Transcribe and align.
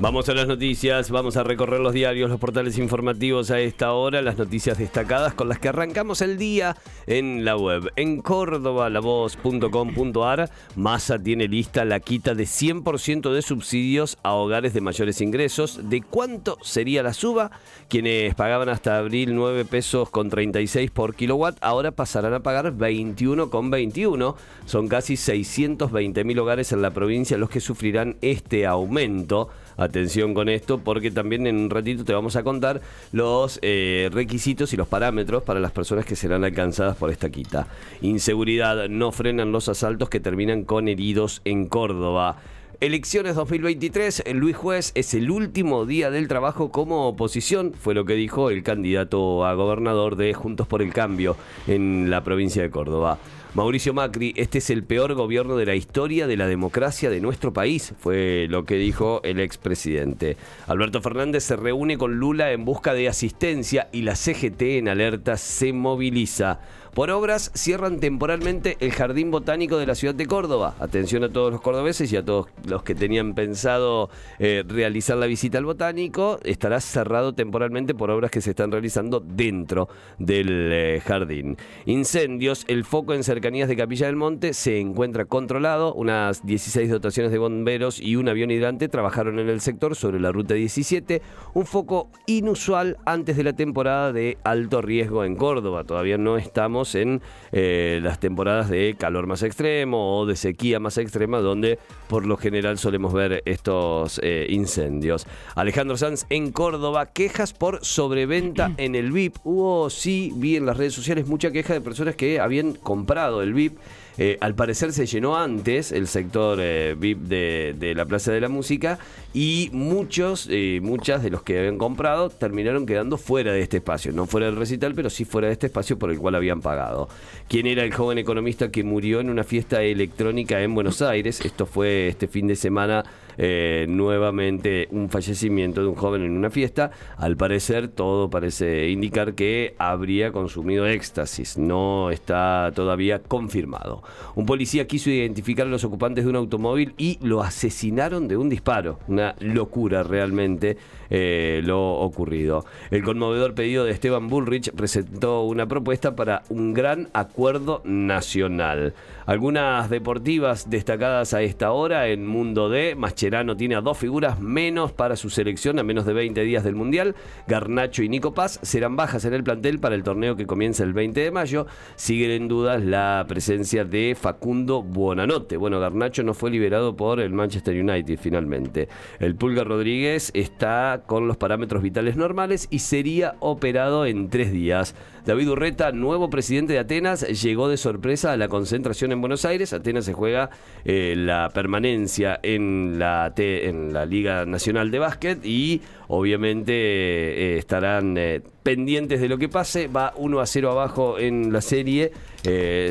Vamos 0.00 0.28
a 0.28 0.34
las 0.34 0.46
noticias, 0.46 1.10
vamos 1.10 1.36
a 1.36 1.42
recorrer 1.42 1.80
los 1.80 1.92
diarios, 1.92 2.30
los 2.30 2.38
portales 2.38 2.78
informativos 2.78 3.50
a 3.50 3.58
esta 3.58 3.94
hora, 3.94 4.22
las 4.22 4.38
noticias 4.38 4.78
destacadas 4.78 5.34
con 5.34 5.48
las 5.48 5.58
que 5.58 5.70
arrancamos 5.70 6.22
el 6.22 6.38
día 6.38 6.76
en 7.08 7.44
la 7.44 7.56
web. 7.56 7.90
En 7.96 8.22
Córdoba, 8.22 8.90
lavoz.com.ar, 8.90 10.50
Massa 10.76 11.18
tiene 11.18 11.48
lista 11.48 11.84
la 11.84 11.98
quita 11.98 12.36
de 12.36 12.44
100% 12.44 13.32
de 13.32 13.42
subsidios 13.42 14.18
a 14.22 14.34
hogares 14.34 14.72
de 14.72 14.82
mayores 14.82 15.20
ingresos. 15.20 15.90
¿De 15.90 16.00
cuánto 16.00 16.58
sería 16.62 17.02
la 17.02 17.12
suba? 17.12 17.50
Quienes 17.88 18.36
pagaban 18.36 18.68
hasta 18.68 18.98
abril 18.98 19.34
9 19.34 19.64
pesos 19.64 20.10
con 20.10 20.30
36 20.30 20.92
por 20.92 21.16
kilowatt, 21.16 21.58
ahora 21.60 21.90
pasarán 21.90 22.34
a 22.34 22.44
pagar 22.44 22.70
21 22.70 23.50
con 23.50 23.72
21. 23.72 24.36
Son 24.64 24.86
casi 24.86 25.16
620 25.16 26.22
mil 26.22 26.38
hogares 26.38 26.70
en 26.70 26.82
la 26.82 26.92
provincia 26.92 27.36
los 27.36 27.50
que 27.50 27.58
sufrirán 27.58 28.16
este 28.20 28.64
aumento. 28.64 29.48
Atención 29.78 30.34
con 30.34 30.48
esto 30.48 30.78
porque 30.78 31.12
también 31.12 31.46
en 31.46 31.56
un 31.56 31.70
ratito 31.70 32.04
te 32.04 32.12
vamos 32.12 32.34
a 32.34 32.42
contar 32.42 32.80
los 33.12 33.60
eh, 33.62 34.10
requisitos 34.12 34.72
y 34.72 34.76
los 34.76 34.88
parámetros 34.88 35.44
para 35.44 35.60
las 35.60 35.70
personas 35.70 36.04
que 36.04 36.16
serán 36.16 36.42
alcanzadas 36.42 36.96
por 36.96 37.10
esta 37.10 37.30
quita. 37.30 37.68
Inseguridad, 38.02 38.88
no 38.88 39.12
frenan 39.12 39.52
los 39.52 39.68
asaltos 39.68 40.08
que 40.08 40.18
terminan 40.18 40.64
con 40.64 40.88
heridos 40.88 41.42
en 41.44 41.66
Córdoba. 41.66 42.38
Elecciones 42.80 43.36
2023, 43.36 44.24
Luis 44.34 44.56
Juez 44.56 44.92
es 44.96 45.14
el 45.14 45.30
último 45.30 45.86
día 45.86 46.10
del 46.10 46.26
trabajo 46.26 46.70
como 46.70 47.06
oposición, 47.06 47.72
fue 47.72 47.94
lo 47.94 48.04
que 48.04 48.14
dijo 48.14 48.50
el 48.50 48.64
candidato 48.64 49.44
a 49.44 49.54
gobernador 49.54 50.16
de 50.16 50.34
Juntos 50.34 50.66
por 50.66 50.82
el 50.82 50.92
Cambio 50.92 51.36
en 51.68 52.10
la 52.10 52.22
provincia 52.24 52.62
de 52.62 52.70
Córdoba. 52.70 53.18
Mauricio 53.58 53.92
Macri, 53.92 54.34
este 54.36 54.58
es 54.58 54.70
el 54.70 54.84
peor 54.84 55.14
gobierno 55.14 55.56
de 55.56 55.66
la 55.66 55.74
historia 55.74 56.28
de 56.28 56.36
la 56.36 56.46
democracia 56.46 57.10
de 57.10 57.20
nuestro 57.20 57.52
país, 57.52 57.92
fue 57.98 58.46
lo 58.48 58.64
que 58.64 58.76
dijo 58.76 59.20
el 59.24 59.40
expresidente. 59.40 60.36
Alberto 60.68 61.02
Fernández 61.02 61.42
se 61.42 61.56
reúne 61.56 61.98
con 61.98 62.20
Lula 62.20 62.52
en 62.52 62.64
busca 62.64 62.94
de 62.94 63.08
asistencia 63.08 63.88
y 63.90 64.02
la 64.02 64.14
CGT 64.14 64.62
en 64.78 64.86
alerta 64.86 65.36
se 65.36 65.72
moviliza. 65.72 66.60
Por 66.98 67.12
obras 67.12 67.52
cierran 67.54 68.00
temporalmente 68.00 68.76
el 68.80 68.90
Jardín 68.90 69.30
Botánico 69.30 69.78
de 69.78 69.86
la 69.86 69.94
ciudad 69.94 70.16
de 70.16 70.26
Córdoba. 70.26 70.74
Atención 70.80 71.22
a 71.22 71.28
todos 71.28 71.52
los 71.52 71.60
cordobeses 71.60 72.12
y 72.12 72.16
a 72.16 72.24
todos 72.24 72.48
los 72.66 72.82
que 72.82 72.96
tenían 72.96 73.34
pensado 73.36 74.10
eh, 74.40 74.64
realizar 74.66 75.16
la 75.16 75.26
visita 75.26 75.58
al 75.58 75.64
botánico. 75.64 76.40
Estará 76.42 76.80
cerrado 76.80 77.36
temporalmente 77.36 77.94
por 77.94 78.10
obras 78.10 78.32
que 78.32 78.40
se 78.40 78.50
están 78.50 78.72
realizando 78.72 79.20
dentro 79.20 79.88
del 80.18 80.72
eh, 80.72 81.00
jardín. 81.06 81.56
Incendios, 81.86 82.64
el 82.66 82.82
foco 82.82 83.14
en 83.14 83.22
cercanías 83.22 83.68
de 83.68 83.76
Capilla 83.76 84.06
del 84.06 84.16
Monte 84.16 84.52
se 84.52 84.80
encuentra 84.80 85.24
controlado. 85.24 85.94
Unas 85.94 86.44
16 86.44 86.90
dotaciones 86.90 87.30
de 87.30 87.38
bomberos 87.38 88.00
y 88.00 88.16
un 88.16 88.28
avión 88.28 88.50
hidrante 88.50 88.88
trabajaron 88.88 89.38
en 89.38 89.48
el 89.48 89.60
sector 89.60 89.94
sobre 89.94 90.18
la 90.18 90.32
ruta 90.32 90.54
17. 90.54 91.22
Un 91.54 91.64
foco 91.64 92.10
inusual 92.26 92.96
antes 93.06 93.36
de 93.36 93.44
la 93.44 93.52
temporada 93.52 94.12
de 94.12 94.36
alto 94.42 94.82
riesgo 94.82 95.24
en 95.24 95.36
Córdoba. 95.36 95.84
Todavía 95.84 96.18
no 96.18 96.38
estamos 96.38 96.87
en 96.94 97.20
eh, 97.52 98.00
las 98.02 98.20
temporadas 98.20 98.68
de 98.68 98.94
calor 98.98 99.26
más 99.26 99.42
extremo 99.42 100.18
o 100.18 100.26
de 100.26 100.36
sequía 100.36 100.80
más 100.80 100.98
extrema, 100.98 101.38
donde 101.38 101.78
por 102.08 102.26
lo 102.26 102.36
general 102.36 102.78
solemos 102.78 103.12
ver 103.12 103.42
estos 103.44 104.20
eh, 104.22 104.46
incendios. 104.48 105.26
Alejandro 105.54 105.96
Sanz 105.96 106.26
en 106.30 106.52
Córdoba, 106.52 107.06
quejas 107.06 107.52
por 107.52 107.84
sobreventa 107.84 108.72
en 108.78 108.94
el 108.94 109.12
VIP. 109.12 109.36
Hubo, 109.44 109.90
sí, 109.90 110.32
vi 110.36 110.56
en 110.56 110.66
las 110.66 110.76
redes 110.76 110.94
sociales 110.94 111.26
mucha 111.26 111.50
queja 111.50 111.74
de 111.74 111.80
personas 111.80 112.16
que 112.16 112.40
habían 112.40 112.72
comprado 112.74 113.42
el 113.42 113.54
VIP 113.54 113.78
eh, 114.18 114.36
al 114.40 114.56
parecer 114.56 114.92
se 114.92 115.06
llenó 115.06 115.36
antes 115.36 115.92
el 115.92 116.08
sector 116.08 116.58
eh, 116.60 116.96
VIP 116.98 117.20
de, 117.20 117.94
la 117.94 118.04
Plaza 118.04 118.32
de 118.32 118.40
la 118.40 118.48
Música 118.48 118.98
y 119.32 119.70
muchos, 119.72 120.48
eh, 120.50 120.80
muchas 120.82 121.22
de 121.22 121.30
los 121.30 121.42
que 121.42 121.56
habían 121.56 121.78
comprado 121.78 122.28
terminaron 122.28 122.84
quedando 122.84 123.16
fuera 123.16 123.52
de 123.52 123.60
este 123.60 123.76
espacio. 123.76 124.10
No 124.12 124.26
fuera 124.26 124.46
del 124.46 124.56
recital, 124.56 124.94
pero 124.96 125.08
sí 125.08 125.24
fuera 125.24 125.46
de 125.46 125.52
este 125.52 125.66
espacio 125.66 126.00
por 126.00 126.10
el 126.10 126.18
cual 126.18 126.34
habían 126.34 126.60
pagado. 126.60 127.08
¿Quién 127.48 127.66
era 127.68 127.84
el 127.84 127.94
joven 127.94 128.18
economista 128.18 128.72
que 128.72 128.82
murió 128.82 129.20
en 129.20 129.30
una 129.30 129.44
fiesta 129.44 129.82
electrónica 129.82 130.60
en 130.62 130.74
Buenos 130.74 131.00
Aires? 131.00 131.40
Esto 131.44 131.64
fue 131.64 132.08
este 132.08 132.26
fin 132.26 132.48
de 132.48 132.56
semana. 132.56 133.04
Nuevamente 133.38 134.88
un 134.90 135.08
fallecimiento 135.08 135.80
de 135.80 135.88
un 135.88 135.94
joven 135.94 136.22
en 136.22 136.36
una 136.36 136.50
fiesta. 136.50 136.90
Al 137.16 137.36
parecer, 137.36 137.88
todo 137.88 138.30
parece 138.30 138.88
indicar 138.88 139.34
que 139.34 139.74
habría 139.78 140.32
consumido 140.32 140.86
éxtasis. 140.86 141.56
No 141.56 142.10
está 142.10 142.72
todavía 142.74 143.20
confirmado. 143.20 144.02
Un 144.34 144.46
policía 144.46 144.86
quiso 144.86 145.10
identificar 145.10 145.66
a 145.66 145.70
los 145.70 145.84
ocupantes 145.84 146.24
de 146.24 146.30
un 146.30 146.36
automóvil 146.36 146.94
y 146.96 147.18
lo 147.22 147.42
asesinaron 147.42 148.28
de 148.28 148.36
un 148.36 148.48
disparo. 148.48 148.98
Una 149.08 149.34
locura 149.40 150.02
realmente 150.02 150.76
eh, 151.10 151.62
lo 151.64 151.92
ocurrido. 151.92 152.64
El 152.90 153.02
conmovedor 153.02 153.54
pedido 153.54 153.84
de 153.84 153.92
Esteban 153.92 154.28
Bullrich 154.28 154.72
presentó 154.72 155.42
una 155.42 155.66
propuesta 155.66 156.14
para 156.14 156.42
un 156.50 156.74
gran 156.74 157.08
acuerdo 157.12 157.80
nacional. 157.84 158.94
Algunas 159.26 159.90
deportivas 159.90 160.70
destacadas 160.70 161.34
a 161.34 161.42
esta 161.42 161.72
hora 161.72 162.08
en 162.08 162.26
Mundo 162.26 162.68
D. 162.68 162.94
Mascherano 163.28 163.58
tiene 163.58 163.74
a 163.74 163.82
dos 163.82 163.98
figuras 163.98 164.40
menos 164.40 164.92
para 164.92 165.14
su 165.14 165.28
selección 165.28 165.78
a 165.78 165.82
menos 165.82 166.06
de 166.06 166.14
20 166.14 166.40
días 166.44 166.64
del 166.64 166.74
Mundial. 166.74 167.14
Garnacho 167.46 168.02
y 168.02 168.08
Nico 168.08 168.32
Paz 168.32 168.58
serán 168.62 168.96
bajas 168.96 169.26
en 169.26 169.34
el 169.34 169.44
plantel 169.44 169.80
para 169.80 169.94
el 169.94 170.02
torneo 170.02 170.34
que 170.34 170.46
comienza 170.46 170.82
el 170.82 170.94
20 170.94 171.20
de 171.20 171.30
mayo. 171.30 171.66
Siguen 171.96 172.30
en 172.30 172.48
dudas 172.48 172.82
la 172.82 173.26
presencia 173.28 173.84
de 173.84 174.16
Facundo 174.18 174.82
Buonanote. 174.82 175.58
Bueno, 175.58 175.78
Garnacho 175.78 176.22
no 176.22 176.32
fue 176.32 176.50
liberado 176.50 176.96
por 176.96 177.20
el 177.20 177.34
Manchester 177.34 177.78
United 177.78 178.18
finalmente. 178.18 178.88
El 179.20 179.34
Pulga 179.34 179.62
Rodríguez 179.62 180.30
está 180.32 181.02
con 181.04 181.28
los 181.28 181.36
parámetros 181.36 181.82
vitales 181.82 182.16
normales 182.16 182.66
y 182.70 182.78
sería 182.78 183.34
operado 183.40 184.06
en 184.06 184.30
tres 184.30 184.52
días. 184.52 184.94
David 185.28 185.50
Urreta, 185.50 185.92
nuevo 185.92 186.30
presidente 186.30 186.72
de 186.72 186.78
Atenas, 186.78 187.20
llegó 187.42 187.68
de 187.68 187.76
sorpresa 187.76 188.32
a 188.32 188.38
la 188.38 188.48
concentración 188.48 189.12
en 189.12 189.20
Buenos 189.20 189.44
Aires. 189.44 189.74
Atenas 189.74 190.06
se 190.06 190.14
juega 190.14 190.48
eh, 190.86 191.12
la 191.18 191.50
permanencia 191.52 192.40
en 192.42 192.98
la, 192.98 193.34
en 193.36 193.92
la 193.92 194.06
Liga 194.06 194.46
Nacional 194.46 194.90
de 194.90 194.98
Básquet 195.00 195.44
y 195.44 195.82
obviamente 196.06 196.72
eh, 196.72 197.58
estarán 197.58 198.16
eh, 198.16 198.40
pendientes 198.62 199.20
de 199.20 199.28
lo 199.28 199.36
que 199.36 199.50
pase. 199.50 199.86
Va 199.86 200.14
1 200.16 200.40
a 200.40 200.46
0 200.46 200.70
abajo 200.70 201.18
en 201.18 201.52
la 201.52 201.60
serie. 201.60 202.10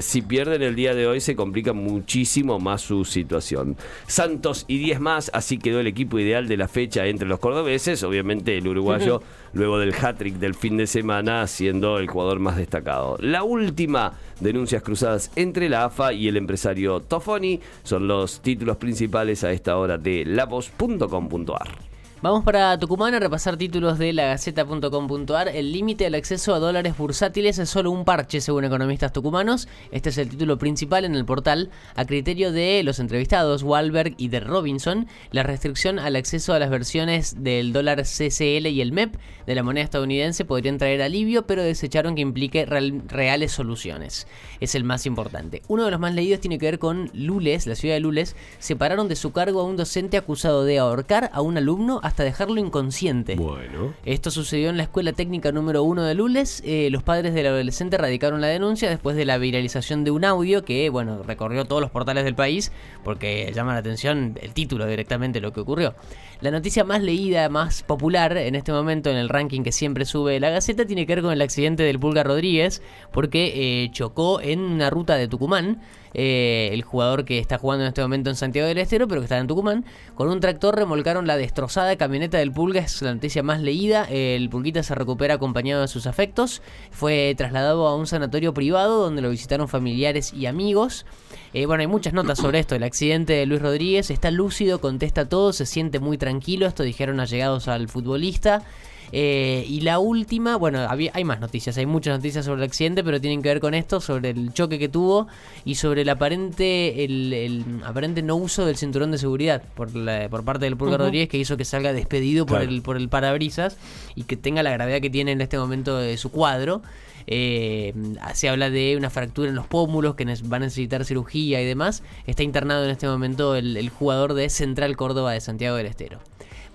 Si 0.02 0.22
pierden 0.22 0.62
el 0.62 0.76
día 0.76 0.94
de 0.94 1.08
hoy 1.08 1.20
se 1.20 1.36
complica 1.36 1.74
muchísimo 1.74 2.60
más 2.60 2.82
su 2.82 3.06
situación. 3.06 3.78
Santos 4.08 4.66
y 4.68 4.78
10 4.78 5.00
más, 5.00 5.32
así 5.34 5.58
quedó 5.58 5.80
el 5.80 5.88
equipo 5.88 6.20
ideal 6.20 6.48
de 6.48 6.58
la 6.58 6.68
fecha 6.68 7.06
entre 7.06 7.28
los 7.28 7.40
cordobeses. 7.40 8.04
Obviamente 8.04 8.58
el 8.58 8.68
uruguayo, 8.68 9.22
luego 9.54 9.80
del 9.80 9.94
hat-trick 9.94 10.36
del 10.36 10.56
fin 10.56 10.78
de 10.78 10.88
semana, 10.88 11.48
siendo 11.48 12.00
el 12.00 12.08
jugador 12.08 12.40
más 12.40 12.58
destacado. 12.58 13.18
La 13.20 13.44
última, 13.44 14.14
denuncias 14.40 14.84
cruzadas 14.84 15.32
entre 15.36 15.70
la 15.70 15.86
AFA 15.86 16.14
y 16.14 16.28
el 16.28 16.38
empresario 16.38 17.00
Tofoni, 17.02 17.60
son 17.84 18.08
los 18.08 18.42
títulos 18.42 18.78
principales 18.78 19.44
a 19.44 19.52
esta 19.52 19.78
hora 19.78 19.98
de 19.98 20.26
lavos.com.ar. 20.26 21.97
Vamos 22.20 22.44
para 22.44 22.80
Tucumán 22.80 23.14
a 23.14 23.20
repasar 23.20 23.58
títulos 23.58 24.00
de 24.00 24.12
lagaceta.com.ar. 24.12 25.50
El 25.50 25.72
límite 25.72 26.08
al 26.08 26.16
acceso 26.16 26.56
a 26.56 26.60
dólares 26.60 26.98
bursátiles 26.98 27.60
es 27.60 27.70
solo 27.70 27.92
un 27.92 28.06
parche, 28.06 28.42
según 28.42 28.66
economistas 28.66 29.14
tucumanos. 29.14 29.68
Este 29.92 30.10
es 30.10 30.18
el 30.18 30.28
título 30.28 30.58
principal 30.58 31.06
en 31.06 31.14
el 31.14 31.26
portal. 31.26 31.70
A 31.96 32.06
criterio 32.06 32.52
de 32.52 32.82
los 32.84 32.98
entrevistados, 32.98 33.62
Walberg 33.62 34.16
y 34.18 34.30
de 34.30 34.40
Robinson, 34.40 35.06
la 35.30 35.44
restricción 35.44 36.00
al 36.00 36.16
acceso 36.16 36.56
a 36.56 36.60
las 36.60 36.72
versiones 36.72 37.44
del 37.44 37.72
dólar 37.72 38.02
CCL 38.02 38.66
y 38.66 38.82
el 38.82 38.94
MEP 38.94 39.16
de 39.46 39.54
la 39.54 39.62
moneda 39.62 39.84
estadounidense 39.84 40.44
podrían 40.44 40.80
traer 40.80 41.04
alivio, 41.04 41.46
pero 41.46 41.62
desecharon 41.62 42.16
que 42.16 42.22
implique 42.22 42.66
reales 42.66 43.52
soluciones. 43.52 44.28
Es 44.60 44.74
el 44.74 44.84
más 44.84 45.06
importante. 45.06 45.62
Uno 45.68 45.86
de 45.86 45.92
los 45.92 46.00
más 46.00 46.16
leídos 46.16 46.40
tiene 46.40 46.58
que 46.58 46.66
ver 46.66 46.80
con 46.80 47.12
Lules, 47.14 47.68
la 47.68 47.76
ciudad 47.76 47.94
de 47.94 48.00
Lules. 48.00 48.36
Separaron 48.58 49.08
de 49.08 49.16
su 49.16 49.34
cargo 49.34 49.62
a 49.62 49.66
un 49.66 49.78
docente 49.78 50.18
acusado 50.18 50.66
de 50.66 50.80
ahorcar 50.80 51.30
a 51.32 51.42
un 51.42 51.58
alumno 51.58 52.02
hasta 52.08 52.24
dejarlo 52.24 52.60
inconsciente. 52.60 53.36
Bueno. 53.36 53.94
Esto 54.06 54.32
sucedió 54.32 54.70
en 54.70 54.78
la 54.78 54.84
Escuela 54.84 55.14
Técnica 55.14 55.52
número 55.52 55.84
1 55.84 56.04
de 56.04 56.16
Lules. 56.16 56.64
Eh, 56.66 56.90
los 56.90 57.04
padres 57.04 57.34
del 57.34 57.48
adolescente 57.48 57.98
radicaron 57.98 58.42
la 58.42 58.48
denuncia 58.48 58.90
después 58.90 59.16
de 59.16 59.26
la 59.26 59.38
viralización 59.38 60.04
de 60.04 60.12
un 60.12 60.24
audio 60.24 60.64
que, 60.64 60.90
bueno, 60.90 61.22
recorrió 61.24 61.66
todos 61.66 61.82
los 61.82 61.92
portales 61.92 62.24
del 62.24 62.36
país 62.36 62.72
porque 63.04 63.52
llama 63.54 63.74
la 63.74 63.80
atención 63.80 64.38
el 64.42 64.54
título 64.54 64.86
directamente 64.86 65.40
de 65.40 65.42
lo 65.42 65.52
que 65.54 65.60
ocurrió. 65.60 65.96
La 66.40 66.52
noticia 66.52 66.84
más 66.84 67.02
leída, 67.02 67.50
más 67.50 67.84
popular 67.84 68.38
en 68.38 68.56
este 68.56 68.72
momento 68.72 69.10
en 69.10 69.18
el 69.18 69.28
ranking 69.28 69.64
que 69.64 69.72
siempre 69.72 70.06
sube 70.06 70.40
la 70.40 70.50
Gaceta 70.50 70.86
tiene 70.86 71.06
que 71.06 71.16
ver 71.16 71.24
con 71.24 71.34
el 71.34 71.42
accidente 71.42 71.84
del 71.84 72.00
Pulga 72.00 72.24
Rodríguez 72.24 72.82
porque 73.12 73.84
eh, 73.84 73.90
chocó 73.92 74.40
en 74.40 74.62
una 74.62 74.90
ruta 74.90 75.16
de 75.16 75.28
Tucumán 75.28 75.82
eh, 76.20 76.72
el 76.74 76.82
jugador 76.82 77.26
que 77.26 77.38
está 77.38 77.60
jugando 77.60 77.84
en 77.86 77.90
este 77.90 78.02
momento 78.02 78.32
en 78.32 78.36
Santiago 78.36 78.68
del 78.68 78.80
Estero, 78.80 79.08
pero 79.08 79.22
que 79.22 79.26
está 79.26 79.38
en 79.38 79.46
Tucumán. 79.46 79.86
Con 80.16 80.30
un 80.30 80.40
tractor 80.40 80.76
remolcaron 80.76 81.28
la 81.28 81.38
destrozada 81.38 81.96
camioneta 81.96 82.40
del 82.40 82.52
Pulga, 82.52 82.82
es 82.82 83.04
la 83.04 83.14
noticia 83.14 83.44
más 83.44 83.62
leída. 83.62 84.06
El 84.10 84.50
Pulguita 84.50 84.82
se 84.82 84.96
recupera 84.96 85.36
acompañado 85.36 85.84
de 85.84 85.88
sus 85.88 86.08
afectos. 86.08 86.64
Fue 86.90 87.36
trasladado 87.38 87.88
a 87.88 87.96
un 87.96 88.08
sanatorio 88.08 88.52
privado 88.56 89.04
donde 89.04 89.22
lo 89.22 89.30
visitaron 89.30 89.68
familiares 89.68 90.34
y 90.34 90.48
amigos. 90.48 91.06
Eh, 91.54 91.68
bueno, 91.68 91.82
hay 91.82 91.88
muchas 91.88 92.14
notas 92.14 92.40
sobre 92.40 92.58
esto. 92.58 92.74
El 92.74 92.82
accidente 92.82 93.34
de 93.34 93.46
Luis 93.46 93.62
Rodríguez 93.62 94.10
está 94.10 94.32
lúcido, 94.32 94.82
contesta 94.82 95.30
todo, 95.30 95.54
se 95.54 95.68
siente 95.68 96.00
muy 96.00 96.18
tranquilo. 96.18 96.66
Esto 96.66 96.82
dijeron 96.82 97.20
allegados 97.20 97.68
al 97.68 97.90
futbolista. 97.90 98.64
Eh, 99.12 99.66
y 99.68 99.82
la 99.82 100.00
última, 100.00 100.56
bueno, 100.58 100.86
hay 100.90 101.24
más 101.24 101.40
noticias, 101.40 101.78
hay 101.78 101.86
muchas 101.86 102.18
noticias 102.18 102.46
sobre 102.46 102.62
el 102.62 102.68
accidente, 102.68 103.04
pero 103.04 103.22
tienen 103.22 103.42
que 103.42 103.50
ver 103.50 103.60
con 103.60 103.74
esto, 103.74 104.02
sobre 104.02 104.32
el 104.32 104.54
choque 104.54 104.80
que 104.80 104.90
tuvo 104.90 105.28
y 105.66 105.76
sobre 105.76 106.02
el 106.02 106.10
aparente, 106.10 107.04
el, 107.04 107.82
aparente 107.86 108.22
no 108.22 108.36
uso 108.36 108.66
del 108.66 108.78
cinturón 108.78 109.12
de 109.12 109.18
seguridad 109.18 109.64
por, 109.76 109.90
por 110.30 110.44
parte 110.44 110.66
del 110.66 110.78
Pulgar 110.78 111.00
Rodríguez 111.00 111.30
que 111.30 111.38
hizo 111.38 111.58
que 111.58 111.66
salga 111.66 111.94
despedido 111.94 112.46
por, 112.46 112.62
el, 112.62 112.82
por 112.82 112.98
el 112.98 113.10
parabrisas 113.10 113.78
y 114.16 114.24
que 114.24 114.36
tenga 114.36 114.64
la 114.64 114.72
gravedad 114.72 115.02
que 115.02 115.10
tiene 115.10 115.32
en 115.32 115.42
este 115.42 115.58
momento 115.58 115.98
de 115.98 116.18
su 116.18 116.32
cuadro. 116.32 116.82
Eh, 117.30 117.94
se 118.34 118.48
habla 118.48 118.70
de 118.70 118.96
una 118.96 119.10
fractura 119.10 119.50
en 119.50 119.56
los 119.56 119.68
pómulos 119.68 120.16
que 120.16 120.24
va 120.26 120.58
a 120.58 120.60
necesitar 120.60 121.04
cirugía 121.04 121.62
y 121.62 121.66
demás. 121.66 122.04
Está 122.26 122.44
internado 122.44 122.86
en 122.86 122.92
este 122.92 123.08
momento 123.08 123.56
el 123.56 123.90
jugador 123.90 124.34
de 124.34 124.50
Central 124.50 124.96
Córdoba 124.96 125.34
de 125.34 125.42
Santiago 125.42 125.76
del 125.76 125.88
Estero. 125.88 126.20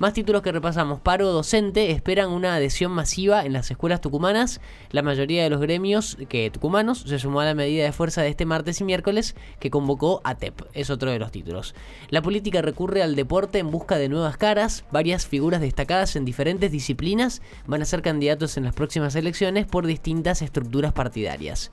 Más 0.03 0.15
títulos 0.15 0.43
que 0.43 0.51
repasamos. 0.51 1.01
Paro 1.01 1.31
docente. 1.31 1.93
Esperan 1.93 2.31
una 2.31 2.57
adhesión 2.57 2.91
masiva 2.91 3.45
en 3.45 3.53
las 3.53 3.71
escuelas 3.71 4.01
tucumanas. 4.01 4.61
La 4.91 5.01
mayoría 5.01 5.45
de 5.45 5.51
los 5.51 5.61
gremios 5.61 6.19
que 6.29 6.51
tucumanos 6.51 7.05
se 7.07 7.21
sumó 7.21 7.41
a 7.41 7.45
la 7.45 7.55
medida 7.55 7.85
de 7.85 7.93
fuerza 7.93 8.21
de 8.21 8.29
este 8.29 8.45
martes 8.45 8.81
y 8.81 8.85
miércoles 8.85 9.37
que 9.61 9.71
convocó 9.71 10.21
ATEP. 10.25 10.63
Es 10.75 10.91
otro 10.91 11.13
de 11.13 11.21
los 11.21 11.31
títulos. 11.31 11.77
La 12.09 12.21
política 12.21 12.63
recurre 12.63 13.05
al 13.05 13.15
deporte 13.15 13.61
en 13.61 13.71
busca 13.71 13.97
de 13.97 14.09
nuevas 14.09 14.37
caras. 14.37 14.85
Varias 14.91 15.25
figuras 15.25 15.61
destacadas 15.61 16.17
en 16.17 16.25
diferentes 16.25 16.73
disciplinas 16.73 17.41
van 17.69 17.83
a 17.83 17.85
ser 17.85 18.03
candidatos 18.03 18.57
en 18.57 18.65
las 18.65 18.75
próximas 18.75 19.15
elecciones 19.15 19.67
por 19.67 19.87
distintas 19.87 20.43
estructuras 20.43 20.93
partidarias. 20.93 21.71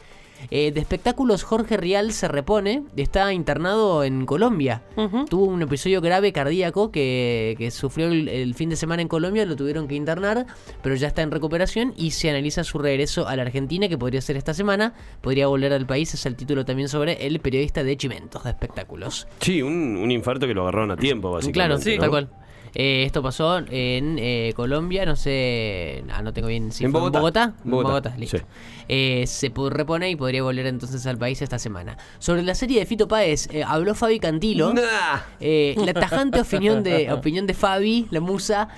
Eh, 0.51 0.71
de 0.71 0.79
espectáculos, 0.79 1.43
Jorge 1.43 1.77
Rial 1.77 2.11
se 2.11 2.27
repone, 2.27 2.83
está 2.95 3.33
internado 3.33 4.03
en 4.03 4.25
Colombia. 4.25 4.83
Tuvo 5.29 5.45
un 5.45 5.61
episodio 5.61 6.01
grave 6.01 6.33
cardíaco 6.33 6.91
que, 6.91 7.69
sufrió 7.71 8.07
el, 8.07 8.53
fin 8.55 8.69
de 8.69 8.75
semana 8.75 9.01
en 9.01 9.07
Colombia, 9.07 9.45
lo 9.45 9.55
tuvieron 9.55 9.87
que 9.87 9.95
internar, 9.95 10.45
pero 10.81 10.95
ya 10.95 11.07
está 11.07 11.21
en 11.21 11.31
recuperación 11.31 11.93
y 11.95 12.11
se 12.11 12.29
analiza 12.29 12.63
su 12.63 12.79
regreso 12.79 13.27
a 13.27 13.35
la 13.35 13.43
Argentina, 13.43 13.87
que 13.87 13.97
podría 13.97 14.21
ser 14.21 14.37
esta 14.37 14.53
semana. 14.53 14.93
Podría 15.21 15.47
volver 15.47 15.73
al 15.73 15.85
país, 15.85 16.13
es 16.13 16.25
el 16.25 16.35
título 16.35 16.65
también 16.65 16.89
sobre 16.89 17.25
el 17.25 17.39
periodista 17.39 17.83
de 17.83 17.97
Chimentos, 17.97 18.43
de 18.43 18.49
espectáculos. 18.49 19.27
Sí, 19.39 19.61
un, 19.61 20.09
infarto 20.09 20.47
que 20.47 20.53
lo 20.53 20.63
agarraron 20.63 20.91
a 20.91 20.97
tiempo, 20.97 21.31
básicamente. 21.31 21.53
Claro, 21.53 21.77
sí, 21.77 21.97
tal 21.99 22.09
cual. 22.09 22.38
Eh, 22.75 23.03
esto 23.03 23.23
pasó 23.23 23.57
en 23.57 24.17
eh, 24.19 24.53
Colombia, 24.55 25.05
no 25.05 25.15
sé, 25.15 26.03
ah, 26.11 26.21
no 26.21 26.33
tengo 26.33 26.47
bien 26.47 26.71
si 26.71 26.85
¿En 26.85 26.91
Bogotá? 26.91 27.53
en 27.63 27.71
Bogotá. 27.71 28.13
listo. 28.17 28.37
Eh, 28.87 29.25
se 29.27 29.51
repone 29.69 30.09
y 30.09 30.15
podría 30.15 30.43
volver 30.43 30.65
entonces 30.65 31.05
al 31.05 31.17
país 31.17 31.41
esta 31.41 31.59
semana. 31.59 31.97
Sobre 32.19 32.41
la 32.43 32.55
serie 32.55 32.79
de 32.79 32.85
Fito 32.85 33.07
Páez, 33.07 33.47
habló 33.65 33.95
Fabi 33.95 34.19
Cantilo. 34.19 34.73
la 34.73 35.93
tajante 35.93 36.41
opinión 36.41 36.83
de, 36.83 37.11
opinión 37.13 37.47
de 37.47 37.53
Fabi, 37.53 38.07
la 38.11 38.19
musa. 38.19 38.69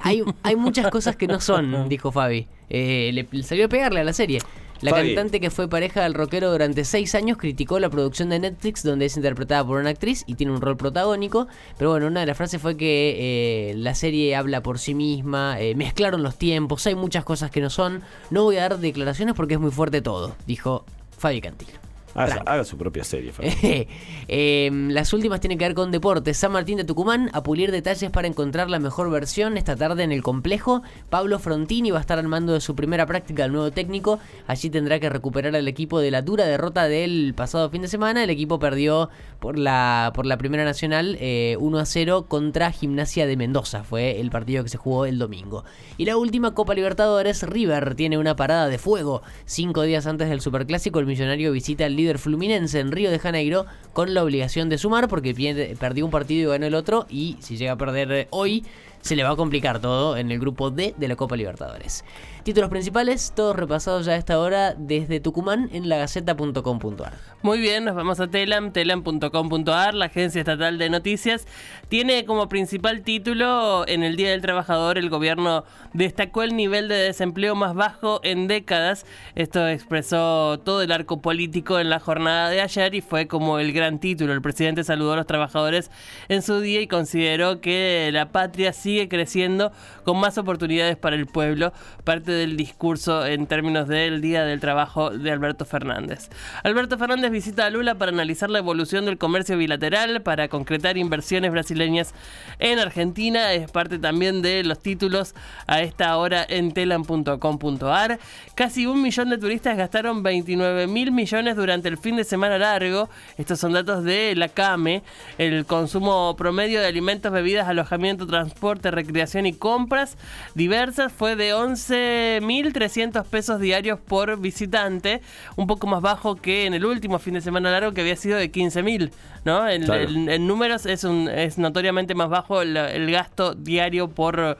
hay, 0.00 0.22
hay 0.42 0.56
muchas 0.56 0.90
cosas 0.90 1.16
que 1.16 1.26
no 1.26 1.40
son, 1.40 1.88
dijo 1.88 2.12
Fabi. 2.12 2.46
le 2.68 3.26
salió 3.42 3.66
a 3.66 3.68
pegarle 3.68 4.00
a 4.00 4.04
la 4.04 4.12
serie. 4.12 4.40
La 4.80 4.92
cantante 4.92 5.40
que 5.40 5.50
fue 5.50 5.68
pareja 5.68 6.02
del 6.02 6.14
rockero 6.14 6.50
durante 6.50 6.84
seis 6.84 7.14
años 7.14 7.36
criticó 7.36 7.78
la 7.78 7.90
producción 7.90 8.30
de 8.30 8.38
Netflix 8.38 8.82
donde 8.82 9.06
es 9.06 9.16
interpretada 9.16 9.64
por 9.64 9.78
una 9.78 9.90
actriz 9.90 10.24
y 10.26 10.34
tiene 10.34 10.52
un 10.52 10.60
rol 10.60 10.76
protagónico. 10.76 11.48
Pero 11.76 11.90
bueno, 11.90 12.06
una 12.06 12.20
de 12.20 12.26
las 12.26 12.36
frases 12.36 12.60
fue 12.60 12.76
que 12.76 13.70
eh, 13.70 13.74
la 13.76 13.94
serie 13.94 14.34
habla 14.36 14.62
por 14.62 14.78
sí 14.78 14.94
misma, 14.94 15.60
eh, 15.60 15.74
mezclaron 15.74 16.22
los 16.22 16.36
tiempos, 16.36 16.86
hay 16.86 16.94
muchas 16.94 17.24
cosas 17.24 17.50
que 17.50 17.60
no 17.60 17.68
son. 17.70 18.02
No 18.30 18.44
voy 18.44 18.56
a 18.56 18.62
dar 18.62 18.78
declaraciones 18.78 19.34
porque 19.34 19.54
es 19.54 19.60
muy 19.60 19.70
fuerte 19.70 20.00
todo, 20.00 20.34
dijo 20.46 20.84
Fabi 21.18 21.40
Cantilo. 21.40 21.89
Haga, 22.14 22.64
su 22.64 22.76
propia 22.76 23.04
serie. 23.04 23.32
Em, 24.32 24.90
las 24.90 25.12
últimas 25.12 25.40
tienen 25.40 25.58
que 25.58 25.64
ver 25.64 25.74
con 25.74 25.90
deportes. 25.90 26.36
San 26.36 26.52
Martín 26.52 26.76
de 26.76 26.84
Tucumán 26.84 27.30
a 27.32 27.42
pulir 27.42 27.72
detalles 27.72 28.10
para 28.10 28.28
encontrar 28.28 28.70
la 28.70 28.78
mejor 28.78 29.10
versión 29.10 29.56
esta 29.56 29.74
tarde 29.74 30.04
en 30.04 30.12
el 30.12 30.22
complejo. 30.22 30.82
Pablo 31.08 31.38
Frontini 31.38 31.90
va 31.90 31.98
a 31.98 32.00
estar 32.00 32.18
al 32.18 32.28
mando 32.28 32.52
de 32.52 32.60
su 32.60 32.76
primera 32.76 33.06
práctica 33.06 33.44
al 33.44 33.52
nuevo 33.52 33.70
técnico. 33.72 34.20
Allí 34.46 34.70
tendrá 34.70 35.00
que 35.00 35.08
recuperar 35.08 35.56
al 35.56 35.66
equipo 35.66 35.98
de 36.00 36.10
la 36.10 36.22
dura 36.22 36.44
derrota 36.44 36.86
del 36.86 37.34
pasado 37.34 37.70
fin 37.70 37.82
de 37.82 37.88
semana. 37.88 38.22
El 38.22 38.30
equipo 38.30 38.58
perdió 38.58 39.10
por 39.40 39.58
la, 39.58 40.12
por 40.14 40.26
la 40.26 40.38
Primera 40.38 40.64
Nacional 40.64 41.10
1 41.10 41.18
eh, 41.20 41.56
a 41.80 41.84
0 41.84 42.26
contra 42.28 42.70
Gimnasia 42.72 43.26
de 43.26 43.36
Mendoza. 43.36 43.82
Fue 43.82 44.20
el 44.20 44.30
partido 44.30 44.62
que 44.62 44.70
se 44.70 44.78
jugó 44.78 45.06
el 45.06 45.18
domingo. 45.18 45.64
Y 45.96 46.04
la 46.04 46.16
última 46.16 46.54
Copa 46.54 46.74
Libertadores, 46.74 47.42
River 47.42 47.94
tiene 47.94 48.18
una 48.18 48.36
parada 48.36 48.68
de 48.68 48.78
fuego. 48.78 49.22
Cinco 49.44 49.82
días 49.82 50.06
antes 50.06 50.28
del 50.28 50.40
Superclásico, 50.40 50.98
el 50.98 51.06
millonario 51.06 51.52
visita 51.52 51.86
el 51.86 51.96
líder 52.00 52.18
Fluminense 52.18 52.80
en 52.80 52.92
Río 52.92 53.10
de 53.10 53.18
Janeiro 53.18 53.66
con 53.92 54.14
la 54.14 54.24
obligación 54.24 54.68
de 54.68 54.78
sumar 54.78 55.08
porque 55.08 55.34
perdió 55.78 56.04
un 56.04 56.10
partido 56.10 56.48
y 56.48 56.52
ganó 56.52 56.66
el 56.66 56.74
otro. 56.74 57.06
Y 57.08 57.36
si 57.40 57.56
llega 57.56 57.72
a 57.72 57.78
perder 57.78 58.12
eh, 58.12 58.28
hoy 58.30 58.64
se 59.00 59.16
le 59.16 59.22
va 59.22 59.30
a 59.30 59.36
complicar 59.36 59.80
todo 59.80 60.16
en 60.16 60.30
el 60.30 60.38
grupo 60.38 60.70
D 60.70 60.94
de 60.96 61.08
la 61.08 61.16
Copa 61.16 61.36
Libertadores. 61.36 62.04
Títulos 62.42 62.70
principales, 62.70 63.32
todos 63.34 63.54
repasados 63.54 64.06
ya 64.06 64.12
a 64.12 64.16
esta 64.16 64.38
hora 64.38 64.74
desde 64.74 65.20
Tucumán 65.20 65.68
en 65.72 65.88
lagaceta.com.ar. 65.88 67.12
Muy 67.42 67.58
bien, 67.58 67.84
nos 67.84 67.94
vamos 67.94 68.18
a 68.20 68.28
Telam, 68.28 68.72
telam.com.ar, 68.72 69.94
la 69.94 70.06
agencia 70.06 70.40
estatal 70.40 70.78
de 70.78 70.90
noticias. 70.90 71.46
Tiene 71.88 72.24
como 72.24 72.48
principal 72.48 73.02
título, 73.02 73.86
en 73.86 74.02
el 74.02 74.16
Día 74.16 74.30
del 74.30 74.42
Trabajador, 74.42 74.96
el 74.96 75.10
gobierno 75.10 75.64
destacó 75.92 76.42
el 76.42 76.56
nivel 76.56 76.88
de 76.88 76.96
desempleo 76.96 77.54
más 77.54 77.74
bajo 77.74 78.20
en 78.22 78.48
décadas. 78.48 79.06
Esto 79.34 79.66
expresó 79.68 80.60
todo 80.60 80.82
el 80.82 80.92
arco 80.92 81.20
político 81.20 81.78
en 81.78 81.90
la 81.90 82.00
jornada 82.00 82.48
de 82.50 82.60
ayer 82.60 82.94
y 82.94 83.00
fue 83.00 83.26
como 83.26 83.58
el 83.58 83.72
gran 83.72 83.98
título. 84.00 84.32
El 84.32 84.42
presidente 84.42 84.84
saludó 84.84 85.12
a 85.12 85.16
los 85.16 85.26
trabajadores 85.26 85.90
en 86.28 86.42
su 86.42 86.60
día 86.60 86.80
y 86.80 86.86
consideró 86.86 87.60
que 87.60 88.10
la 88.12 88.32
patria 88.32 88.72
sigue 88.72 88.89
creciendo 89.08 89.72
con 90.04 90.18
más 90.18 90.38
oportunidades 90.38 90.96
para 90.96 91.16
el 91.16 91.26
pueblo. 91.26 91.72
Parte 92.04 92.32
del 92.32 92.56
discurso 92.56 93.26
en 93.26 93.46
términos 93.46 93.88
del 93.88 94.20
Día 94.20 94.44
del 94.44 94.60
Trabajo 94.60 95.10
de 95.10 95.30
Alberto 95.30 95.64
Fernández. 95.64 96.28
Alberto 96.64 96.98
Fernández 96.98 97.30
visita 97.30 97.66
a 97.66 97.70
Lula 97.70 97.94
para 97.94 98.10
analizar 98.10 98.50
la 98.50 98.58
evolución 98.58 99.04
del 99.04 99.18
comercio 99.18 99.56
bilateral, 99.56 100.22
para 100.22 100.48
concretar 100.48 100.96
inversiones 100.96 101.50
brasileñas 101.50 102.14
en 102.58 102.78
Argentina. 102.78 103.52
Es 103.52 103.70
parte 103.70 103.98
también 103.98 104.42
de 104.42 104.64
los 104.64 104.80
títulos 104.80 105.34
a 105.66 105.80
esta 105.80 106.16
hora 106.16 106.44
en 106.48 106.72
telam.com.ar. 106.72 108.18
Casi 108.54 108.86
un 108.86 109.02
millón 109.02 109.30
de 109.30 109.38
turistas 109.38 109.76
gastaron 109.76 110.22
29 110.22 110.86
mil 110.86 111.12
millones 111.12 111.56
durante 111.56 111.88
el 111.88 111.98
fin 111.98 112.16
de 112.16 112.24
semana 112.24 112.58
largo. 112.58 113.08
Estos 113.38 113.60
son 113.60 113.72
datos 113.72 114.04
de 114.04 114.34
la 114.36 114.48
CAME. 114.48 115.02
El 115.38 115.66
consumo 115.66 116.34
promedio 116.36 116.80
de 116.80 116.86
alimentos, 116.86 117.32
bebidas, 117.32 117.68
alojamiento, 117.68 118.26
transporte, 118.26 118.79
recreación 118.82 119.46
y 119.46 119.52
compras 119.52 120.16
diversas 120.54 121.12
fue 121.12 121.36
de 121.36 121.52
11 121.54 122.40
1.300 122.42 123.24
pesos 123.24 123.60
diarios 123.60 123.98
por 123.98 124.38
visitante, 124.40 125.20
un 125.56 125.66
poco 125.66 125.86
más 125.86 126.00
bajo 126.02 126.36
que 126.36 126.66
en 126.66 126.74
el 126.74 126.84
último 126.84 127.18
fin 127.18 127.34
de 127.34 127.40
semana 127.40 127.70
largo 127.70 127.92
que 127.92 128.00
había 128.00 128.16
sido 128.16 128.38
de 128.38 128.50
15.000, 128.50 129.10
¿no? 129.44 129.68
En, 129.68 130.46
números 130.46 130.86
es, 130.86 131.04
un, 131.04 131.28
es 131.28 131.58
notoriamente 131.58 132.14
más 132.14 132.28
bajo 132.28 132.62
el 132.62 133.10
gasto 133.10 133.54
diario 133.54 134.08
por 134.08 134.58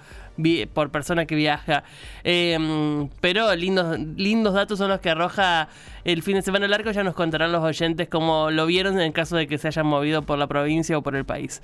por 0.73 0.91
persona 0.91 1.27
que 1.27 1.35
viaja. 1.35 1.85
Em, 2.25 3.09
pero 3.21 3.55
lindos, 3.55 3.99
lindos 4.17 4.55
datos 4.55 4.79
son 4.79 4.91
los 4.91 5.01
que 5.01 5.11
arroja 5.11 5.69
el 6.05 6.23
fin 6.23 6.37
de 6.37 6.43
semana 6.43 6.69
largo. 6.69 6.91
Ya 6.91 7.03
nos 7.03 7.15
contarán 7.15 7.53
los 7.53 7.63
oyentes 7.63 8.09
cómo 8.09 8.51
lo 8.51 8.67
vieron 8.67 9.01
en 9.01 9.13
caso 9.13 9.37
de 9.37 9.47
que 9.47 9.59
se 9.59 9.69
hayan 9.69 9.87
movido 9.87 10.23
por 10.23 10.39
la 10.39 10.47
provincia 10.47 10.97
o 10.97 11.03
por 11.03 11.17
el 11.17 11.25
país. 11.25 11.63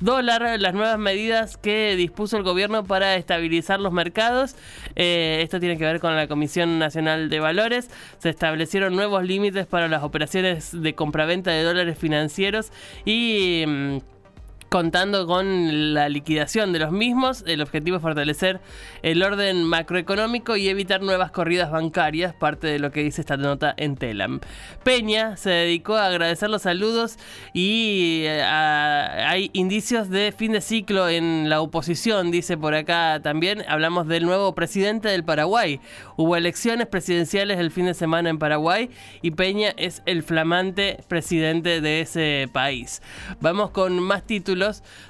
Dólar, 0.00 0.60
las 0.60 0.74
nuevas 0.74 0.98
medidas 0.98 1.56
que 1.56 1.96
dispuso 1.96 2.36
el 2.36 2.42
gobierno 2.42 2.84
para 2.84 3.14
estabilizar 3.16 3.80
los 3.80 3.92
mercados. 3.92 4.54
Eh, 4.94 5.40
esto 5.42 5.58
tiene 5.58 5.78
que 5.78 5.84
ver 5.84 6.00
con 6.00 6.14
la 6.16 6.28
Comisión 6.28 6.78
Nacional 6.78 7.30
de 7.30 7.40
Valores. 7.40 7.90
Se 8.18 8.28
establecieron 8.28 8.94
nuevos 8.94 9.24
límites 9.24 9.66
para 9.66 9.88
las 9.88 10.02
operaciones 10.02 10.70
de 10.72 10.94
compraventa 10.94 11.50
de 11.50 11.62
dólares 11.62 11.98
financieros 11.98 12.72
y... 13.04 13.64
Contando 14.68 15.28
con 15.28 15.94
la 15.94 16.08
liquidación 16.08 16.72
de 16.72 16.80
los 16.80 16.90
mismos. 16.90 17.44
El 17.46 17.60
objetivo 17.60 17.98
es 17.98 18.02
fortalecer 18.02 18.60
el 19.02 19.22
orden 19.22 19.62
macroeconómico 19.62 20.56
y 20.56 20.68
evitar 20.68 21.02
nuevas 21.02 21.30
corridas 21.30 21.70
bancarias, 21.70 22.34
parte 22.34 22.66
de 22.66 22.80
lo 22.80 22.90
que 22.90 23.04
dice 23.04 23.20
esta 23.20 23.36
nota 23.36 23.72
en 23.76 23.96
Telam. 23.96 24.40
Peña 24.82 25.36
se 25.36 25.50
dedicó 25.50 25.94
a 25.94 26.06
agradecer 26.06 26.50
los 26.50 26.62
saludos 26.62 27.16
y 27.54 28.22
eh, 28.24 28.42
hay 28.42 29.50
indicios 29.52 30.10
de 30.10 30.34
fin 30.36 30.50
de 30.50 30.60
ciclo 30.60 31.08
en 31.08 31.48
la 31.48 31.60
oposición, 31.60 32.32
dice 32.32 32.56
por 32.56 32.74
acá 32.74 33.20
también. 33.22 33.62
Hablamos 33.68 34.08
del 34.08 34.24
nuevo 34.24 34.54
presidente 34.56 35.08
del 35.08 35.24
Paraguay. 35.24 35.80
Hubo 36.16 36.34
elecciones 36.34 36.88
presidenciales 36.88 37.60
el 37.60 37.70
fin 37.70 37.86
de 37.86 37.94
semana 37.94 38.30
en 38.30 38.38
Paraguay 38.38 38.90
y 39.22 39.30
Peña 39.30 39.72
es 39.76 40.02
el 40.06 40.24
flamante 40.24 40.98
presidente 41.06 41.80
de 41.80 42.00
ese 42.00 42.48
país. 42.52 43.00
Vamos 43.40 43.70
con 43.70 44.00
más 44.00 44.26
títulos 44.26 44.56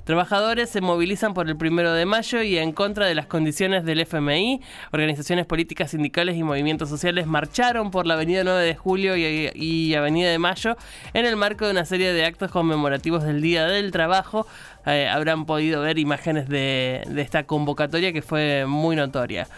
Trabajadores 0.05 0.71
se 0.71 0.81
movilizan 0.81 1.35
por 1.35 1.49
el 1.49 1.57
primero 1.57 1.93
de 1.93 2.07
mayo 2.07 2.43
y 2.43 2.59
en 2.59 2.73
contra 2.73 3.07
de 3.07 3.15
las 3.15 3.27
condiciones 3.27 3.85
del 3.85 4.01
FMI. 4.01 4.61
Organizaciones 4.93 5.47
políticas, 5.47 5.91
sindicales 5.91 6.37
y 6.37 6.43
movimientos 6.43 6.89
sociales 6.89 7.27
marcharon 7.27 7.91
por 7.91 8.07
la 8.07 8.15
Avenida 8.15 8.45
9 8.45 8.65
de 8.65 8.75
Julio 8.75 9.17
y, 9.17 9.95
Avenida 9.95 10.31
de 10.31 10.39
Mayo 10.39 10.77
en 11.15 11.27
el 11.27 11.37
marco 11.37 11.65
de 11.65 11.71
una 11.73 11.85
serie 11.85 12.13
de 12.13 12.25
actos 12.25 12.51
conmemorativos 12.51 13.23
del 13.23 13.41
Día 13.41 13.67
del 13.67 13.93
Trabajo. 13.93 14.47
Eh, 14.85 15.09
habrán 15.09 15.47
podido 15.47 15.81
ver 15.81 15.99
imágenes 15.99 16.49
de 16.49 17.03
esta 17.17 17.45
convocatoria 17.45 18.13
que 18.13 18.23
fue 18.23 18.67
muy 18.67 18.95
notoria. 18.95 19.49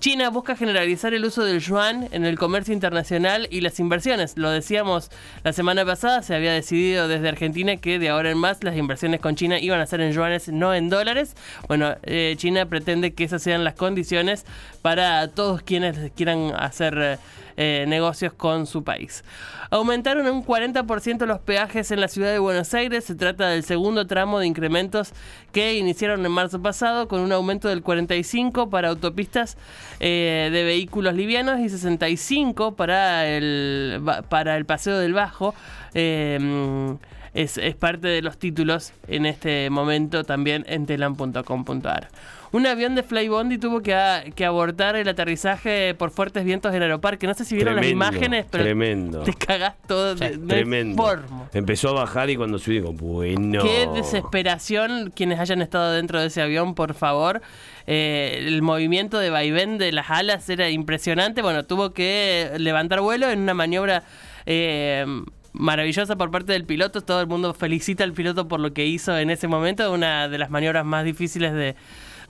China 0.00 0.30
busca 0.30 0.54
generalizar 0.54 1.12
el 1.12 1.24
uso 1.24 1.44
del 1.44 1.58
yuan 1.58 2.08
en 2.12 2.24
el 2.24 2.38
comercio 2.38 2.72
internacional 2.72 3.48
y 3.50 3.62
las 3.62 3.80
inversiones. 3.80 4.38
Lo 4.38 4.48
decíamos 4.50 5.10
la 5.42 5.52
semana 5.52 5.84
pasada, 5.84 6.22
se 6.22 6.36
había 6.36 6.52
decidido 6.52 7.08
desde 7.08 7.28
Argentina 7.28 7.76
que 7.76 7.98
de 7.98 8.08
ahora 8.08 8.30
en 8.30 8.38
más 8.38 8.62
las 8.62 8.76
inversiones 8.76 9.20
con 9.20 9.34
China 9.34 9.58
iban 9.58 9.80
a 9.80 9.86
ser 9.86 10.00
en 10.00 10.12
yuanes, 10.12 10.50
no 10.50 10.72
en 10.72 10.88
dólares. 10.88 11.34
Bueno, 11.66 11.96
eh, 12.04 12.34
China 12.38 12.66
pretende 12.66 13.12
que 13.12 13.24
esas 13.24 13.42
sean 13.42 13.64
las 13.64 13.74
condiciones 13.74 14.46
para 14.82 15.26
todos 15.26 15.62
quienes 15.62 16.12
quieran 16.12 16.52
hacer 16.56 16.96
eh, 16.96 17.18
negocios 17.58 18.32
con 18.32 18.66
su 18.66 18.84
país. 18.84 19.24
Aumentaron 19.70 20.26
un 20.28 20.44
40% 20.44 21.26
los 21.26 21.40
peajes 21.40 21.90
en 21.90 22.00
la 22.00 22.08
ciudad 22.08 22.32
de 22.32 22.38
Buenos 22.38 22.72
Aires. 22.72 23.04
Se 23.04 23.14
trata 23.14 23.48
del 23.48 23.64
segundo 23.64 24.06
tramo 24.06 24.38
de 24.38 24.46
incrementos 24.46 25.12
que 25.52 25.74
iniciaron 25.74 26.24
en 26.24 26.32
marzo 26.32 26.62
pasado 26.62 27.08
con 27.08 27.20
un 27.20 27.32
aumento 27.32 27.68
del 27.68 27.82
45% 27.82 28.70
para 28.70 28.88
autopistas 28.88 29.58
eh, 30.00 30.50
de 30.52 30.64
vehículos 30.64 31.14
livianos 31.14 31.58
y 31.58 31.64
65% 31.64 32.76
para 32.76 33.26
el, 33.26 34.00
para 34.28 34.56
el 34.56 34.64
paseo 34.64 34.98
del 34.98 35.12
Bajo. 35.12 35.54
Eh, 35.94 36.96
es, 37.34 37.58
parte 37.76 38.08
de 38.08 38.22
los 38.22 38.38
títulos 38.38 38.92
en 39.06 39.26
este 39.26 39.70
momento 39.70 40.24
también 40.24 40.64
en 40.68 40.86
telam.com.ar. 40.86 42.08
Un 42.50 42.66
avión 42.66 42.94
de 42.94 43.02
Flybondi 43.02 43.58
tuvo 43.58 43.82
que, 43.82 44.44
abortar 44.44 44.96
el 44.96 45.08
aterrizaje 45.08 45.94
por 45.94 46.10
fuertes 46.10 46.44
vientos 46.44 46.74
en 46.74 46.82
Aeroparque. 46.82 47.26
No 47.26 47.34
sé 47.34 47.44
si 47.44 47.54
vieron 47.54 47.76
las 47.76 47.86
imágenes, 47.86 48.46
pero 48.50 48.64
tremendo. 48.64 49.22
te 49.22 49.34
cagás 49.34 49.74
todo. 49.86 50.14
de, 50.14 50.38
tremendo. 50.38 51.04
Empezó 51.52 51.90
a 51.90 51.92
bajar 51.92 52.30
y 52.30 52.36
cuando 52.36 52.58
subí 52.58 52.76
digo, 52.76 52.92
bueno. 52.92 53.62
Qué 53.62 53.88
desesperación 53.94 55.12
quienes 55.14 55.40
hayan 55.40 55.60
estado 55.60 55.92
dentro 55.92 56.20
de 56.20 56.28
ese 56.28 56.40
avión, 56.40 56.74
por 56.74 56.94
favor. 56.94 57.42
Eh, 57.86 58.44
el 58.46 58.62
movimiento 58.62 59.18
de 59.18 59.30
vaivén 59.30 59.78
de 59.78 59.92
las 59.92 60.10
alas 60.10 60.48
era 60.48 60.70
impresionante. 60.70 61.42
Bueno, 61.42 61.64
tuvo 61.64 61.92
que 61.92 62.52
levantar 62.58 63.00
vuelo 63.00 63.30
en 63.30 63.40
una 63.40 63.54
maniobra... 63.54 64.04
Eh, 64.46 65.04
maravillosa 65.52 66.16
por 66.16 66.30
parte 66.30 66.52
del 66.52 66.64
piloto. 66.64 67.00
Todo 67.00 67.20
el 67.20 67.26
mundo 67.26 67.52
felicita 67.52 68.04
al 68.04 68.12
piloto 68.12 68.48
por 68.48 68.60
lo 68.60 68.72
que 68.72 68.86
hizo 68.86 69.16
en 69.18 69.30
ese 69.30 69.48
momento. 69.48 69.92
Una 69.92 70.28
de 70.28 70.38
las 70.38 70.50
maniobras 70.50 70.84
más 70.84 71.04
difíciles 71.04 71.52
de, 71.52 71.74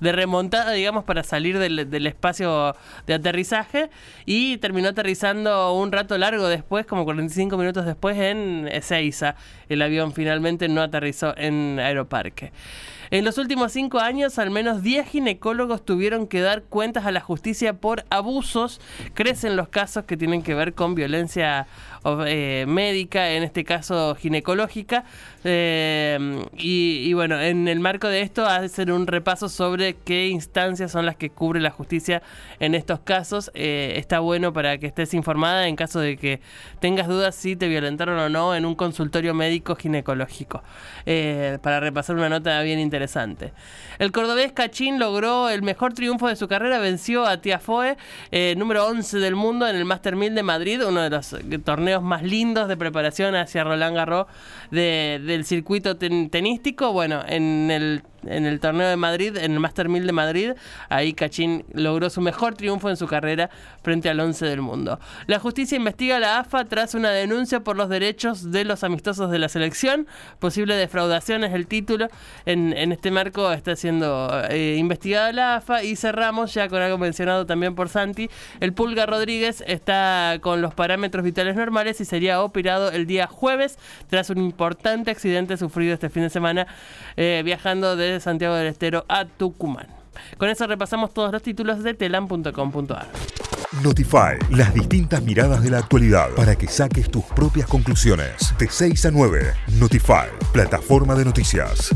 de 0.01 0.13
remontada, 0.13 0.73
digamos, 0.73 1.05
para 1.05 1.23
salir 1.23 1.59
del, 1.59 2.07
espacio 2.07 2.75
de 3.07 3.15
aterrizaje. 3.15 3.91
Y 4.27 4.59
terminó 4.59 4.89
aterrizando 4.89 5.73
un 5.75 5.93
rato 5.93 6.17
largo 6.19 6.49
después, 6.49 6.87
como 6.87 7.05
45 7.05 7.57
minutos 7.57 7.87
después, 7.87 8.17
en 8.19 8.69
Ezeiza. 8.71 9.37
El 9.69 9.83
avión 9.83 10.13
finalmente 10.13 10.69
no 10.69 10.83
aterrizó 10.83 11.35
en 11.37 11.79
Aeroparque. 11.81 12.53
En 13.11 13.25
los 13.25 13.39
últimos 13.39 13.73
cinco 13.73 14.01
años, 14.01 14.39
al 14.39 14.51
menos 14.51 14.83
10 14.83 15.09
ginecólogos 15.09 15.83
tuvieron 15.83 16.27
que 16.27 16.43
dar 16.43 16.65
cuentas 16.65 17.07
a 17.07 17.11
la 17.11 17.21
justicia 17.21 17.73
por 17.73 18.05
abusos. 18.11 18.83
Crecen 19.15 19.57
los 19.57 19.69
casos 19.69 20.05
que 20.05 20.19
tienen 20.19 20.43
que 20.43 20.53
ver 20.55 20.75
con 20.75 20.95
violencia 20.95 21.67
eh, 22.05 22.67
médica, 22.69 23.31
en 23.31 23.45
este 23.45 23.65
caso 23.65 24.15
ginecológica. 24.15 25.05
Eh, 25.43 26.45
y, 26.53 27.13
bueno, 27.15 27.41
en 27.41 27.67
el 27.67 27.81
marco 27.81 28.09
de 28.09 28.21
esto, 28.21 28.45
hacer 28.45 28.93
un 28.93 29.07
repaso 29.07 29.49
sobre 29.49 29.95
qué 29.95 30.29
instancias 30.29 30.93
son 30.93 31.07
las 31.07 31.17
que 31.17 31.31
cubre 31.31 31.61
la 31.61 31.71
justicia 31.71 32.23
en 32.61 32.75
estos 32.75 33.01
casos. 33.01 33.51
Eh, 33.55 33.95
está 33.97 34.21
bueno 34.21 34.53
para 34.53 34.77
que 34.77 34.87
estés 34.87 35.15
informada 35.15 35.67
en 35.67 35.77
caso 35.77 36.01
de 36.01 36.19
que 36.19 36.41
tengas 36.79 37.09
dudas 37.09 37.35
si 37.35 37.57
te 37.57 37.69
violentaron 37.69 38.19
o 38.19 38.29
no 38.29 38.55
en 38.55 38.67
un 38.67 38.75
consultorio 38.75 39.33
médico 39.33 39.77
ginecológico. 39.77 40.63
para 41.63 41.81
repasar 41.81 42.17
una 42.17 42.29
nota 42.29 42.61
bien 42.63 42.79
interesante. 42.79 42.98
El 43.99 44.13
cordobés 44.13 44.53
Cachín 44.53 44.99
logró 44.99 45.49
el 45.49 45.63
mejor 45.63 45.95
triunfo 45.95 46.29
de 46.29 46.37
su 46.37 46.49
carrera, 46.49 46.79
venció 46.79 47.27
a 47.27 47.41
Tiafoe, 47.41 47.97
número 48.57 48.87
11 48.87 49.19
del 49.19 49.37
mundo 49.37 49.69
en 49.69 49.77
el 49.77 49.85
Master 49.85 50.17
1000 50.17 50.35
de 50.35 50.43
Madrid, 50.43 50.85
uno 50.87 51.03
de 51.03 51.11
los 51.11 51.37
torneos 51.65 52.03
más 52.03 52.23
lindos 52.23 52.69
de 52.69 52.77
preparación 52.77 53.35
hacia 53.35 53.65
Roland 53.65 53.97
Garros 53.97 54.27
del 54.71 55.45
circuito 55.45 55.97
tenístico. 55.97 56.93
Bueno, 56.93 57.23
en 57.27 57.71
el 57.71 58.03
en 58.27 58.47
el 58.47 58.61
torneo 58.61 58.89
de 58.89 58.97
Madrid, 58.97 59.37
en 59.37 59.53
el 59.53 59.61
Master 59.61 59.89
1000 59.89 60.07
de 60.07 60.13
Madrid, 60.13 60.53
ahí 60.89 61.13
Cachín 61.13 61.65
logró 61.73 62.11
su 62.11 62.21
mejor 62.21 62.55
triunfo 62.55 62.91
en 62.91 62.97
su 62.97 63.07
carrera 63.07 63.51
frente 63.83 64.09
al 64.09 64.21
11 64.21 64.47
del 64.47 64.61
mundo. 64.61 64.99
La 65.27 65.39
justicia 65.39 65.77
investiga 65.77 66.17
a 66.17 66.21
la 66.21 66.39
AFA 66.41 66.65
tras 66.65 66.95
una 66.95 67.11
denuncia 67.11 67.61
por 67.61 67.77
los 67.77 67.89
derechos 67.89 68.51
de 68.51 68.65
los 68.65 68.85
amistosos 68.85 69.31
de 69.31 69.39
la 69.39 69.49
selección. 69.49 70.07
Posible 70.39 70.75
defraudación 70.75 71.45
es 71.45 71.53
el 71.55 71.67
título. 71.67 72.09
En, 72.47 72.73
este 72.93 73.11
marco 73.11 73.53
está 73.53 73.77
siendo 73.77 74.31
eh, 74.51 74.77
investigada 74.79 75.33
la 75.33 75.57
AFA 75.57 75.83
y 75.83 75.97
cerramos 75.97 76.55
ya 76.55 76.69
con 76.69 76.81
algo 76.81 76.99
mencionado 76.99 77.47
también 77.47 77.75
por 77.75 77.89
Santi. 77.89 78.31
El 78.61 78.73
Pulga 78.73 79.07
Rodríguez 79.07 79.63
está 79.67 80.39
con 80.41 80.63
los 80.63 80.75
parámetros 80.75 81.25
vitales 81.25 81.57
normales 81.57 82.01
y 82.01 82.05
sería 82.05 82.43
operado 82.43 82.91
el 82.91 83.07
día 83.07 83.27
jueves 83.27 83.79
tras 84.09 84.31
un 84.31 84.39
importante 84.39 85.11
accidente 85.11 85.57
sufrido 85.57 85.95
este 85.95 86.09
fin 86.11 86.23
de 86.23 86.31
semana 86.31 86.67
eh, 87.17 87.43
viajando 87.45 87.97
de 88.13 88.21
Santiago 88.21 88.55
del 88.55 88.67
Estero 88.67 89.05
a 89.09 89.25
Tucumán. 89.25 89.87
Con 90.37 90.49
eso 90.49 90.67
repasamos 90.67 91.13
todos 91.15 91.33
los 91.33 91.43
títulos 91.43 91.83
de 91.83 91.95
telam.com.ar. 91.95 93.07
Notify, 93.83 94.39
las 94.51 94.73
distintas 94.73 95.23
miradas 95.23 95.63
de 95.63 95.71
la 95.71 95.79
actualidad 95.79 96.31
para 96.35 96.57
que 96.57 96.67
saques 96.67 97.11
tus 97.11 97.25
propias 97.25 97.67
conclusiones. 97.67 98.55
De 98.59 98.69
6 98.69 99.07
a 99.07 99.11
9, 99.11 99.53
Notify, 99.79 100.29
plataforma 100.53 101.15
de 101.15 101.25
noticias. 101.25 101.91